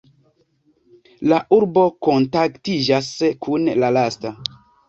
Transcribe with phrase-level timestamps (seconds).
[1.33, 3.13] La urbo kontaktiĝas
[3.47, 4.37] kun la lasta.